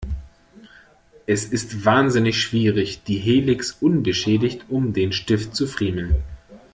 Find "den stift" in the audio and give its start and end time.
4.93-5.55